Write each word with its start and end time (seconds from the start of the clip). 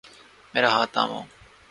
میرا 0.53 0.69
ہاتھ 0.75 0.91
تھامو۔ 0.93 1.19